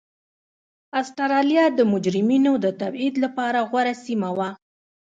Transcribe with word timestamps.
اسټرالیا 1.01 1.65
د 1.77 1.79
مجرمینو 1.93 2.53
د 2.63 2.67
تبعید 2.81 3.15
لپاره 3.23 3.59
غوره 3.69 3.93
سیمه 4.05 4.29
وه. 4.37 4.49